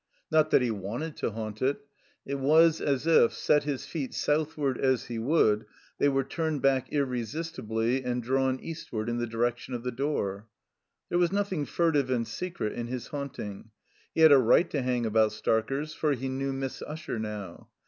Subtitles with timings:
[0.31, 1.81] Not that he wanted to haunt it.
[2.25, 5.67] It was as if, set his feet southward as^ he would,
[5.99, 10.47] they were turned back ir resistibly and drawn eastward in the direction of the door.
[11.09, 13.69] There was nothing furtive and secret in his haunt ing.
[14.15, 17.67] He had a right to hang about Starker's, for he knew Miss Usher now.